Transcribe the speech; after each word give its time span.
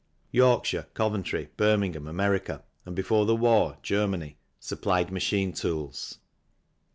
Yorkshire, 0.31 0.87
Coventry, 0.95 1.49
Birmingham, 1.57 2.07
America, 2.07 2.63
and 2.87 2.95
before 2.95 3.27
the 3.27 3.35
war, 3.35 3.77
Germany, 3.83 4.35
supplied 4.59 5.11
machine 5.11 5.53
tools. 5.53 6.17